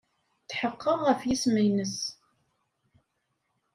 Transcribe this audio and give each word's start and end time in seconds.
Tḥeqqeɣ 0.49 0.99
ɣef 1.07 1.21
yisem-nnes. 1.27 1.97